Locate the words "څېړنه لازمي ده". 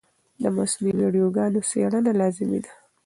1.69-2.73